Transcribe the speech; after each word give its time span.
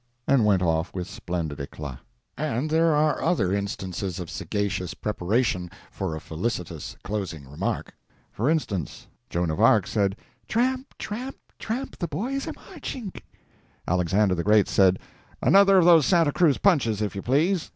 and 0.27 0.45
went 0.47 0.63
off 0.63 0.91
with 0.95 1.07
splendid 1.07 1.59
eclat. 1.59 1.99
And 2.35 2.71
there 2.71 2.91
are 2.95 3.21
other 3.21 3.53
instances 3.53 4.19
of 4.19 4.31
sagacious 4.31 4.95
preparation 4.95 5.69
for 5.91 6.15
a 6.15 6.19
felicitous 6.19 6.97
closing 7.03 7.47
remark. 7.47 7.93
For 8.31 8.49
instance: 8.49 9.05
Joan 9.29 9.51
of 9.51 9.59
Arc 9.59 9.85
said, 9.85 10.15
"Tramp, 10.47 10.95
tramp, 10.97 11.37
tramp 11.59 11.99
the 11.99 12.07
boys 12.07 12.47
are 12.47 12.53
marching." 12.71 13.13
Alexander 13.87 14.33
the 14.33 14.43
Great 14.43 14.67
said, 14.67 14.97
"Another 15.39 15.77
of 15.77 15.85
those 15.85 16.07
Santa 16.07 16.31
Cruz 16.31 16.57
punches, 16.57 17.03
if 17.03 17.15
you 17.15 17.21
please." 17.21 17.69